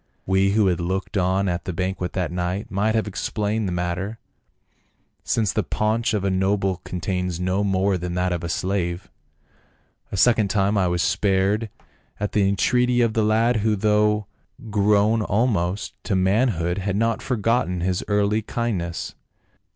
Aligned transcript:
We 0.25 0.53
who 0.53 0.65
had 0.65 0.79
looked 0.79 1.15
on 1.15 1.47
at 1.47 1.65
the 1.65 1.73
banquet 1.73 2.13
that 2.13 2.31
night 2.31 2.71
might 2.71 2.95
have 2.95 3.05
explained 3.07 3.67
the 3.67 3.71
matter, 3.71 4.17
since 5.23 5.53
the 5.53 5.61
paunch 5.61 6.15
of 6.15 6.23
a 6.23 6.31
noble 6.31 6.77
contains 6.77 7.39
no 7.39 7.63
more 7.63 7.99
than 7.99 8.15
that 8.15 8.31
of 8.31 8.43
a 8.43 8.49
slave. 8.49 9.11
A 10.11 10.17
second 10.17 10.47
time 10.47 10.75
I 10.75 10.87
was 10.87 11.03
spared 11.03 11.69
at 12.19 12.31
the 12.31 12.49
entreaty 12.49 13.01
of 13.01 13.13
the 13.13 13.21
lad, 13.23 13.57
who 13.57 13.75
though 13.75 14.25
grown 14.71 15.21
almost 15.21 15.93
to 16.05 16.15
manhood 16.15 16.79
had 16.79 16.95
not 16.95 17.21
forgotten 17.21 17.81
his 17.81 18.03
early 18.07 18.41
kindness. 18.41 19.13